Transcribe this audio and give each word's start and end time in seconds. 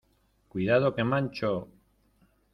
cuidado, 0.51 0.93
que 0.95 1.03
mancho. 1.03 1.51